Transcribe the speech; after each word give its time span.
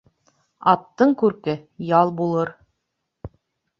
Аттың 0.71 1.13
күрке 1.21 1.55
ял 1.91 2.13
булыр. 2.23 2.55